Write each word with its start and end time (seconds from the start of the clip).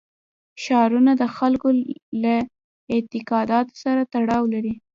ښارونه 0.63 1.11
د 1.21 1.23
خلکو 1.37 1.69
له 2.23 2.35
اعتقاداتو 2.93 3.73
سره 3.83 4.01
تړاو 4.13 4.43
لري. 4.53 4.73